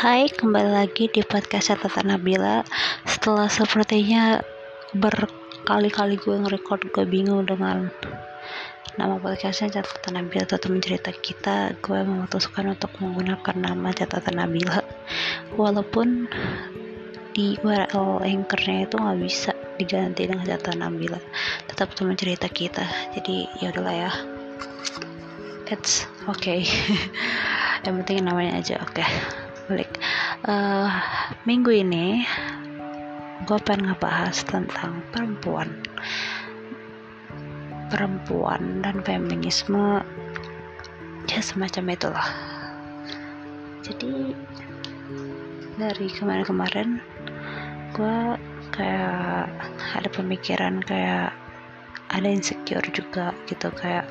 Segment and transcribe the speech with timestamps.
[0.00, 2.64] Hai, kembali lagi di podcast catatan Nabila.
[3.04, 4.40] Setelah sepertinya
[4.96, 7.92] berkali-kali gue nge-record, gue bingung dengan
[8.96, 11.76] nama podcastnya catatan Nabila atau cerita kita.
[11.84, 14.80] Gue memutuskan untuk menggunakan nama catatan Nabila,
[15.60, 16.32] walaupun
[17.36, 21.20] di URL anchornya itu nggak bisa diganti dengan catatan Nabila.
[21.68, 22.88] Tetap teman cerita kita.
[23.20, 24.10] Jadi ya udahlah ya.
[25.68, 26.64] It's okay.
[27.84, 28.96] Yang penting namanya aja oke.
[28.96, 30.02] Okay balik
[30.50, 30.90] uh,
[31.46, 32.26] minggu ini
[33.46, 35.70] gue pengen ngebahas tentang perempuan.
[37.86, 40.02] Perempuan dan feminisme
[41.30, 42.28] ya semacam itulah.
[43.86, 44.34] Jadi
[45.78, 46.98] dari kemarin-kemarin
[47.94, 48.18] gue
[48.74, 49.48] kayak
[49.94, 51.30] ada pemikiran kayak
[52.10, 54.04] ada insecure juga gitu kayak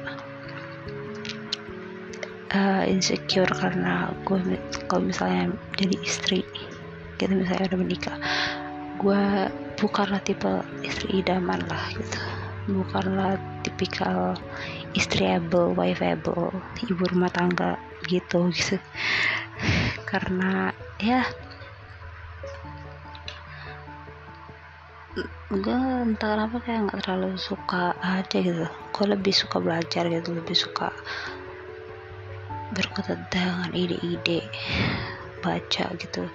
[2.56, 6.42] uh, insecure karena gue kalau misalnya jadi istri
[7.20, 8.18] gitu misalnya udah menikah
[9.00, 9.24] gue
[9.80, 12.20] bukanlah tipe istri idaman lah gitu.
[12.70, 14.36] Bukanlah tipikal
[14.92, 16.52] istri able, wife able,
[16.84, 17.80] ibu rumah tangga
[18.12, 18.76] gitu gitu.
[20.10, 21.24] Karena ya
[25.50, 28.68] gue entah kenapa kayak nggak terlalu suka aja gitu.
[28.68, 30.36] Gue lebih suka belajar gitu.
[30.36, 30.92] Lebih suka
[32.74, 34.46] berkutat dengan ide-ide
[35.42, 36.30] baca gitu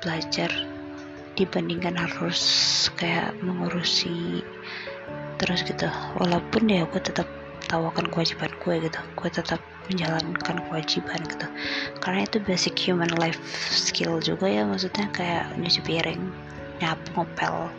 [0.00, 0.50] belajar
[1.38, 2.40] dibandingkan harus
[2.98, 4.44] kayak mengurusi
[5.40, 5.88] terus gitu.
[6.20, 7.24] Walaupun ya gue tetap
[7.70, 11.46] tahu akan kewajiban gue gitu gue tetap menjalankan kewajiban gitu.
[12.04, 13.40] Karena itu basic human life
[13.72, 16.28] skill juga ya maksudnya kayak nyuci piring
[16.80, 17.72] nyapu ngepel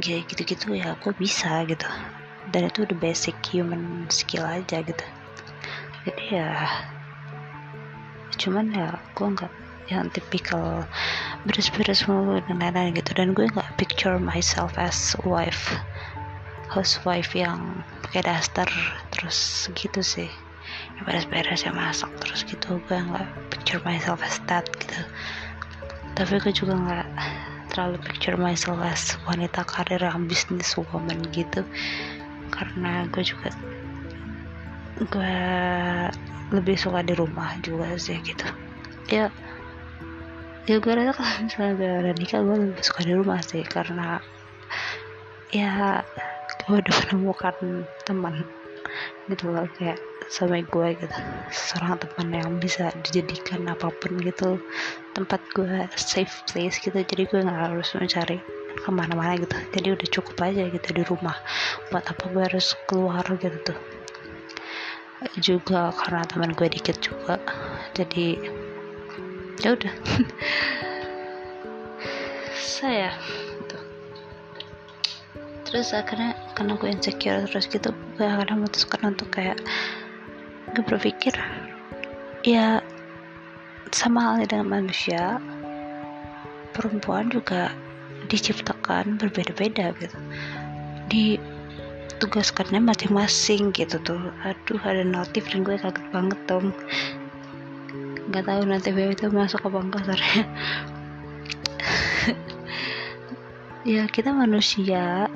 [0.00, 1.86] gitu-gitu ya gue bisa gitu.
[2.50, 5.04] Dan itu udah basic human skill aja gitu
[6.06, 6.50] jadi ya
[8.40, 9.52] cuman ya gue nggak
[9.90, 10.86] yang tipikal
[11.42, 13.10] beres-beres mulu dan lain-lain gitu.
[13.12, 15.74] Dan gue nggak picture myself as wife
[16.70, 18.70] housewife yang pakai daster
[19.10, 20.30] terus gitu sih.
[20.96, 25.02] Yang beres-beres yang masak terus gitu gue nggak picture myself as that gitu.
[26.14, 27.08] Tapi gue juga nggak
[27.74, 31.66] terlalu picture myself as wanita karir yang bisnis woman gitu.
[32.54, 33.50] Karena gue juga
[35.08, 35.36] gue
[36.50, 38.44] lebih suka di rumah juga sih gitu.
[39.08, 39.32] Ya
[40.68, 44.20] ya gue rasa kalau misalnya gue udah nikah gue lebih suka di rumah sih karena
[45.50, 46.04] ya
[46.66, 47.56] gue udah menemukan
[48.04, 48.44] teman
[49.30, 49.98] gitu loh kayak
[50.30, 51.16] sama gue gitu.
[51.50, 54.60] Seorang teman yang bisa dijadikan apa pun gitu.
[55.16, 56.94] Tempat gue safe place gitu.
[56.94, 58.38] Jadi gue nggak harus mencari
[58.78, 59.56] ke mana-mana gitu.
[59.74, 61.34] Jadi udah cukup aja gitu di rumah.
[61.90, 63.58] Buat apa gue harus keluar gitu.
[63.66, 63.99] tuh
[65.40, 67.36] juga karena teman gue dikit juga.
[67.92, 68.40] Jadi
[69.60, 69.94] ya udah.
[72.80, 73.12] Saya
[73.60, 73.76] gitu.
[75.68, 79.60] terus akhirnya karena gue insecure terus gitu gue akhirnya memutuskan untuk kayak
[80.72, 81.36] gue berpikir.
[82.42, 82.80] Ya
[83.92, 85.36] sama halnya dengan manusia
[86.72, 87.74] perempuan juga
[88.30, 90.18] diciptakan berbeda-beda gitu.
[91.10, 91.36] Di
[92.20, 94.20] tugaskannya masing-masing gitu tuh.
[94.44, 96.76] Aduh ada notif dan gue kaget banget dong
[98.30, 100.06] nggak tahu nanti itu masuk apa enggak
[103.98, 105.26] ya kita manusia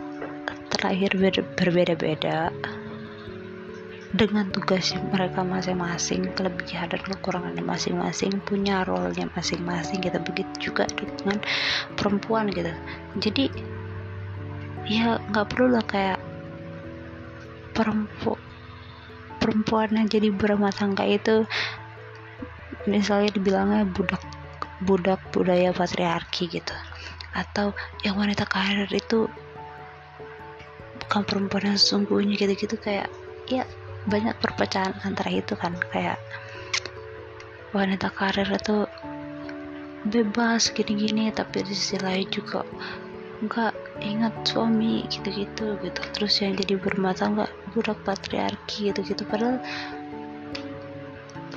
[0.71, 2.55] terlahir ber berbeda-beda
[4.15, 10.22] dengan tugas mereka masing-masing kelebihan dan kekurangannya masing-masing punya role-nya masing-masing gitu.
[10.22, 11.43] Begitu juga dengan
[11.99, 12.71] perempuan gitu.
[13.19, 13.51] Jadi
[14.87, 16.22] ya nggak perlu lah kayak
[17.74, 18.38] perempu
[19.44, 21.44] perempuan yang jadi berumah tangga itu
[22.88, 24.24] misalnya dibilangnya budak
[24.80, 26.72] budak budaya patriarki gitu.
[27.36, 29.28] Atau yang wanita karir itu
[31.04, 33.12] bukan perempuan yang sesungguhnya gitu-gitu kayak
[33.44, 33.68] ya
[34.09, 36.16] banyak perpecahan antara itu kan kayak
[37.77, 38.88] wanita karir itu
[40.09, 42.65] bebas gini-gini tapi di sisi lain juga
[43.41, 46.00] enggak ingat suami gitu-gitu gitu.
[46.16, 49.26] Terus yang jadi berumah tangga budak patriarki gitu-gitu.
[49.26, 49.59] Padahal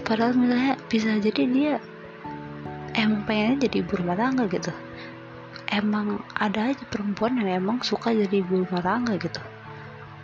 [0.02, 1.74] padahal misalnya bisa jadi dia
[2.98, 4.74] emang pengennya jadi berumah tangga gitu.
[5.70, 9.40] Emang ada aja perempuan yang emang suka jadi berumah tangga gitu.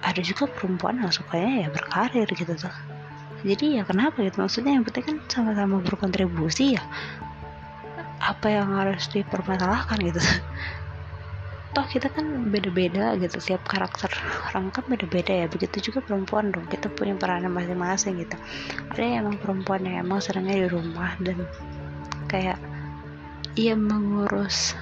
[0.04, 2.76] Ada juga perempuan yang sukanya ya berkarir gitu tuh.
[3.44, 4.42] Jadi ya kenapa gitu?
[4.42, 6.84] Maksudnya yang penting kan sama-sama berkontribusi ya.
[8.24, 10.20] Apa yang harus dipermasalahkan gitu
[11.74, 14.10] toh kita kan beda-beda gitu tiap karakter
[14.50, 15.48] orang kan beda-beda ya.
[15.50, 18.38] Begitu juga perempuan dong kita punya peran masing-masing gitu.
[18.94, 21.50] Ada yang emang perempuan yang emang senangnya di rumah dan
[22.30, 22.58] kayak
[23.58, 24.78] ya mengurus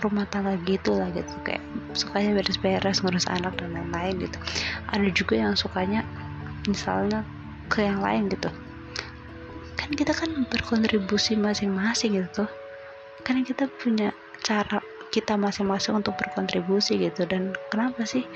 [0.00, 1.34] rumah tangga gitu lah gitu.
[1.42, 1.62] Kayak
[1.92, 4.38] sukanya beres-beres ngurus anak dan lain-lain gitu.
[4.94, 6.06] Ada juga yang sukanya
[6.70, 7.26] misalnya
[7.66, 8.48] ke yang lain gitu.
[9.74, 12.46] Kan kita kan berkontribusi masing-masing gitu
[13.26, 14.14] kan kita punya
[14.46, 14.78] cara
[15.16, 17.24] kita masing-masing untuk berkontribusi gitu.
[17.24, 18.28] Dan kenapa sih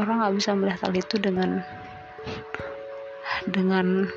[0.00, 1.60] orang nggak bisa melihat hal itu dengan
[3.44, 4.08] dengan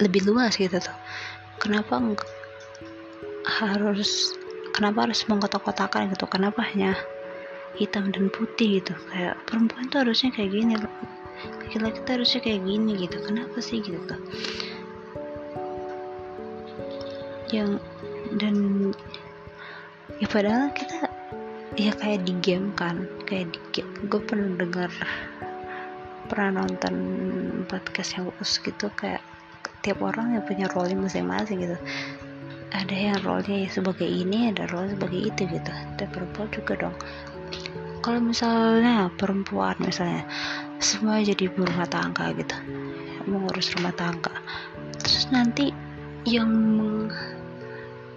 [0.00, 0.96] lebih luas gitu tuh?
[1.60, 2.00] Kenapa
[3.44, 4.32] harus
[4.72, 6.24] kenapa harus mengkotak-kotakan gitu?
[6.24, 6.96] Kenapa hanya
[7.76, 8.96] hitam dan putih gitu?
[9.12, 10.74] Kayak perempuan tuh harusnya kayak gini
[11.60, 13.16] laki-laki tuh harusnya kayak gini gitu.
[13.20, 14.20] Kenapa sih gitu tuh?
[17.52, 17.78] Yang
[18.38, 18.56] dan
[20.20, 21.08] ya padahal kita
[21.80, 23.90] ya kayak di game kan kayak di game.
[24.06, 24.90] Gue pernah dengar
[26.30, 26.94] pernah nonton
[27.66, 29.24] podcast yang khusus gitu kayak
[29.80, 31.78] tiap orang yang punya role masing-masing gitu.
[32.70, 35.72] Ada yang role-nya sebagai ini ada role sebagai itu gitu.
[35.98, 36.96] Dan perempuan juga dong.
[38.00, 40.22] Kalau misalnya perempuan misalnya
[40.78, 42.56] semua jadi rumah tangga gitu
[43.28, 44.32] mengurus rumah tangga.
[45.00, 45.72] Terus nanti
[46.24, 46.52] yang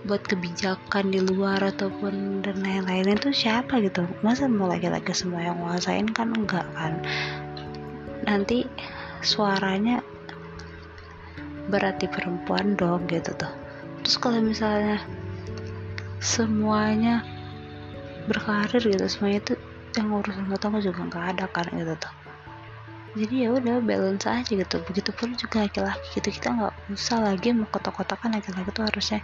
[0.04, 4.04] buat kebijakan di luar ataupun dan lain-lain itu siapa gitu?
[4.20, 7.00] Masa mau laki-laki semua yang nguasain kan enggak kan?
[8.28, 8.68] Nanti
[9.24, 10.04] suaranya
[11.72, 13.54] berarti perempuan dong gitu tuh.
[14.04, 15.00] Terus kalau misalnya
[16.24, 17.24] semuanya
[18.28, 19.54] berkarir gitu semuanya itu
[20.00, 22.23] yang ngurus rumah tangga juga nggak ada kan gitu tuh
[23.14, 24.82] jadi ya udah balance aja gitu.
[24.90, 29.20] Begitu pun juga laki-laki gitu kita nggak usah lagi mau kotak-kotakan laki-laki tuh harusnya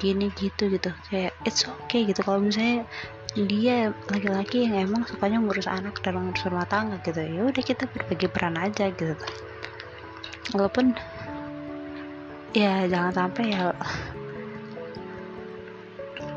[0.00, 0.90] gini gitu gitu.
[1.12, 2.24] Kayak it's okay gitu.
[2.24, 2.88] Kalau misalnya
[3.36, 7.84] dia laki-laki yang emang sukanya ngurus anak dan ngurus rumah tangga gitu ya udah kita
[7.90, 9.12] berbagi peran aja gitu.
[10.56, 10.96] Walaupun
[12.56, 13.74] ya jangan sampai ya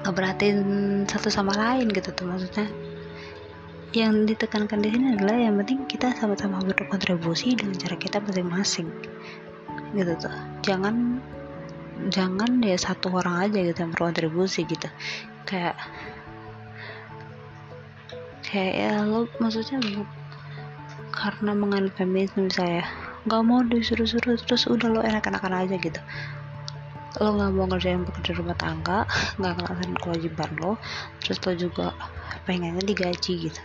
[0.03, 0.57] ngeberatin
[1.05, 2.67] satu sama lain gitu tuh maksudnya
[3.95, 8.91] yang ditekankan di sini adalah yang penting kita sama-sama berkontribusi dengan cara kita masing-masing.
[9.95, 10.35] Gitu tuh.
[10.67, 11.23] Jangan
[12.11, 14.91] jangan ya satu orang aja gitu yang berkontribusi gitu.
[15.47, 15.79] Kayak
[18.43, 20.03] kayak ya lo maksudnya lo
[21.15, 22.83] karena menganut feminisme saya
[23.23, 26.01] nggak mau disuruh-suruh terus udah lo enak-enakan aja gitu.
[27.23, 29.07] Lo nggak mau ngerjain pekerjaan rumah tangga
[29.39, 30.75] nggak ngelakuin kewajiban lo
[31.23, 31.95] terus lo juga
[32.43, 33.61] pengennya digaji gitu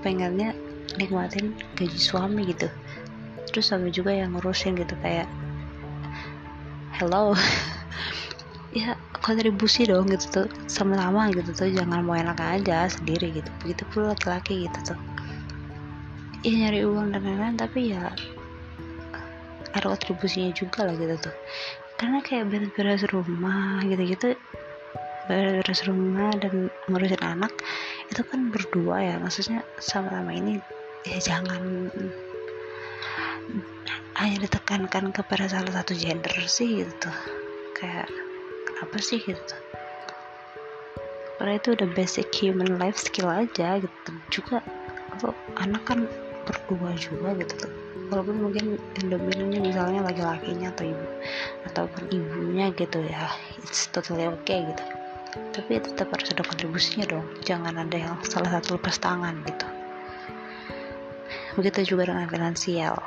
[0.00, 0.56] pengennya
[0.98, 2.66] nikmatin gaji suami gitu.
[3.50, 5.28] Terus suami juga yang ngurusin gitu kayak
[6.98, 7.32] hello.
[8.70, 13.50] Ya kontribusi dong gitu tuh sama-sama gitu tuh jangan mau enak aja sendiri gitu.
[13.66, 14.98] Begitu pula laki-laki gitu tuh.
[16.46, 18.14] Ya nyari uang dan lain-lain tapi ya
[19.74, 21.34] ada kontribusinya juga lah gitu tuh.
[21.98, 24.38] Karena kayak beres-beres rumah gitu-gitu
[25.30, 27.54] beres rumah dan ngurusin anak
[28.10, 29.14] itu kan berdua ya.
[29.22, 30.58] Maksudnya sama-sama ini
[31.06, 31.86] ya jangan
[34.18, 37.10] hanya ditekankan kepada salah satu gender sih gitu.
[37.78, 38.10] Kayak
[38.66, 39.54] kenapa sih gitu?
[41.38, 44.10] Karena itu udah basic human life skill aja gitu.
[44.34, 44.66] Juga
[45.14, 45.30] kalau
[45.62, 46.10] anak kan
[46.42, 47.72] berdua juga gitu tuh.
[48.10, 48.74] Walaupun mungkin
[49.06, 51.06] dominannya misalnya laki-lakinya atau ibu
[51.70, 53.30] ataupun ibunya gitu ya
[53.62, 54.99] it's totally okay gitu
[55.30, 57.26] tapi ya tetap harus ada kontribusinya dong.
[57.46, 59.66] Jangan ada yang salah satu lepas tangan gitu.
[61.58, 62.98] Begitu juga dengan finansial.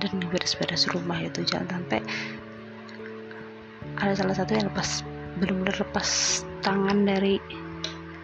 [0.00, 2.00] Dan beres-beres rumah itu jangan sampai
[4.00, 5.04] ada salah satu yang lepas
[5.36, 6.08] benar-benar lepas
[6.64, 7.36] tangan dari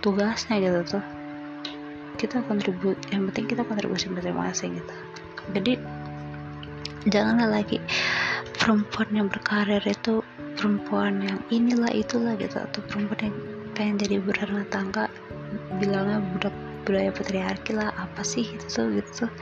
[0.00, 1.04] tugasnya gitu tuh.
[2.16, 4.94] Kita kontribut yang penting kita kontribusi masing-masing gitu.
[5.52, 5.72] Jadi
[7.12, 7.78] janganlah lagi
[8.56, 10.24] perempuan yang berkarir itu
[10.56, 12.56] perempuan yang inilah itulah gitu.
[12.56, 13.36] Atau perempuan yang
[13.76, 15.12] pengen jadi berumah tangga
[15.78, 16.54] bilangnya budak
[16.88, 19.32] budaya patriarki lah apa sih itu tuh gitu tuh.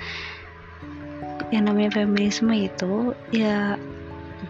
[1.55, 3.79] Yang namanya feminisme itu ya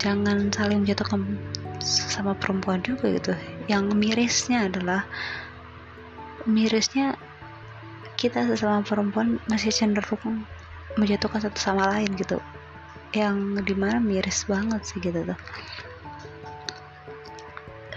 [0.00, 1.37] jangan saling menjatuhkan
[1.85, 3.37] sama perempuan juga gitu.
[3.68, 5.04] Yang mirisnya adalah
[6.49, 7.14] mirisnya
[8.16, 10.49] kita sesama perempuan masih cenderung
[10.97, 12.40] menjatuhkan satu sama lain gitu.
[13.12, 15.38] Yang di mana miris banget sih gitu tuh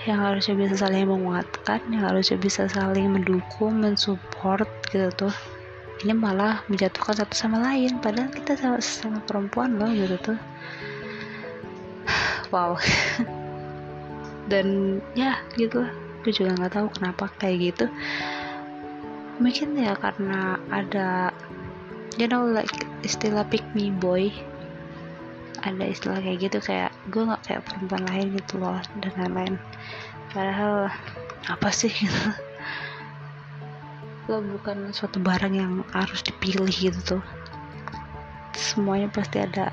[0.07, 5.35] yang harusnya bisa saling menguatkan yang harusnya bisa saling mendukung mensupport gitu tuh.
[5.99, 7.99] Ini malah menjatuhkan satu sama lain.
[7.99, 10.39] Padahal kita sama sama perempuan loh gitu tuh.
[12.55, 12.79] Wow.
[14.51, 15.83] Dan ya gitu.
[15.83, 15.91] Lah
[16.23, 17.85] gue juga nggak tahu kenapa kayak gitu.
[19.43, 21.35] Mungkin ya karena ada
[22.15, 22.71] you know like
[23.03, 24.31] istilah pick me boy.
[25.67, 29.55] Ada istilah kayak gitu kayak gue nggak kayak perempuan lain gitu loh dan lain-lain.
[30.31, 30.91] Padahal
[31.47, 31.91] apa sih?
[34.27, 37.23] Lo bukan suatu barang yang harus dipilih gitu tuh.
[38.51, 39.71] Semuanya pasti ada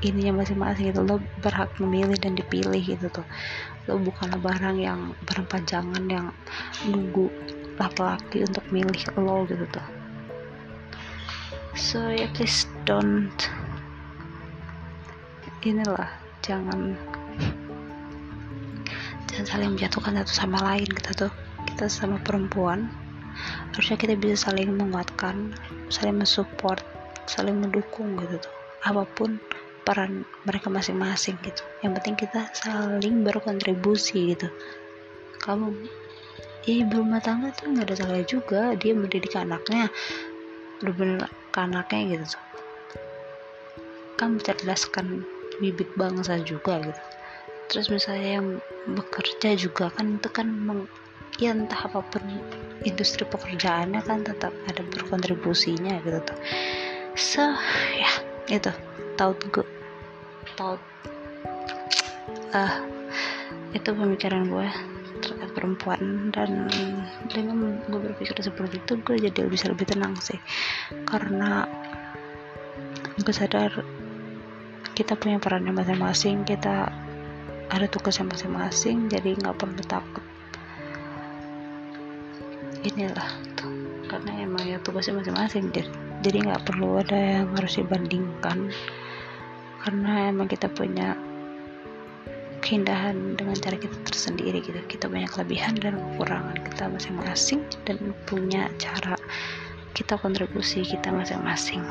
[0.00, 1.04] ininya masing-masing gitu.
[1.04, 3.26] Lo berhak memilih dan dipilih gitu tuh.
[3.84, 6.32] Lo bukanlah barang yang berpanjangan yang
[6.88, 7.28] nunggu
[7.76, 9.86] laki-laki untuk milih lo gitu tuh.
[11.78, 13.36] So ya yeah, please don't
[15.62, 16.94] inilah jangan.
[19.28, 21.32] Jangan saling menjatuhkan satu sama lain gitu tuh.
[21.68, 22.90] Kita sama perempuan.
[23.70, 25.54] Harusnya kita bisa saling menguatkan
[25.88, 26.82] saling mensupport
[27.28, 28.54] saling mendukung gitu tuh.
[28.82, 29.38] Apa pun
[29.84, 31.62] peran mereka masing-masing gitu.
[31.84, 34.48] Yang penting kita saling berkontribusi gitu.
[35.38, 35.70] Kamu
[36.66, 38.74] ya ibu rumah tangga tuh nggak ada salah juga.
[38.74, 39.92] Dia mendidik anaknya
[40.82, 41.20] udah bener
[41.54, 42.42] anaknya gitu tuh.
[44.18, 44.34] Kan?
[44.34, 45.22] mencerdaskan
[45.58, 47.02] bibit bangsa juga gitu.
[47.68, 48.48] Terus misalnya yang
[48.96, 50.88] bekerja juga kan itu kan meng,
[51.36, 52.24] ya entah apa pun
[52.86, 56.38] industri pekerjaannya kan tetap ada berkontribusinya gitu tuh.
[57.18, 57.44] So
[57.98, 58.10] ya
[58.48, 58.72] itu.
[59.18, 59.66] Taut gue
[60.54, 60.78] taut.
[62.54, 62.86] Ah
[63.74, 64.68] itu pemikiran gue
[65.18, 66.70] terkait perempuan dan
[67.26, 70.38] dengan gue berpikir seperti itu gue jadi bisa lebih tenang sih.
[71.04, 71.66] Karena
[73.18, 73.97] gue sadar
[74.98, 76.90] kita punya perannya masing-masing kita
[77.68, 80.24] ada tugasnya masing-masing jadi nggak perlu takut.
[82.82, 83.70] Inilah tuh
[84.08, 85.70] karena emang ya tugasnya masing-masing
[86.24, 88.72] jadi nggak perlu ada yang harus dibandingkan.
[89.78, 91.14] Karena emang kita punya
[92.58, 94.80] keindahan dengan cara kita tersendiri gitu.
[94.90, 99.14] Kita punya kelebihan dan kekurangan kita masing-masing dan punya cara
[99.94, 101.82] kita kontribusi kita masing-masing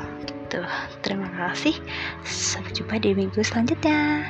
[0.48, 0.64] gitu.
[1.04, 1.76] Terima kasih.
[2.24, 4.24] Sampai jumpa di minggu selanjutnya